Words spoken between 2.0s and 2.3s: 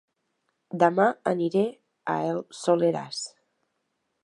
a